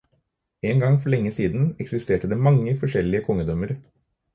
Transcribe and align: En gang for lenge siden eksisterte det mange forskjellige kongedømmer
En 0.69 0.79
gang 0.83 0.97
for 1.03 1.11
lenge 1.15 1.35
siden 1.37 1.69
eksisterte 1.87 2.33
det 2.35 2.41
mange 2.51 2.77
forskjellige 2.85 3.25
kongedømmer 3.31 3.81